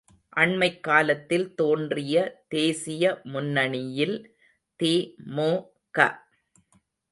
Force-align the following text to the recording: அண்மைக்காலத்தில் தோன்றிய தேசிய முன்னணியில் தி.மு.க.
அண்மைக்காலத்தில் 0.33 1.45
தோன்றிய 1.55 2.15
தேசிய 2.47 3.03
முன்னணியில் 3.25 4.17
தி.மு.க. 4.79 6.09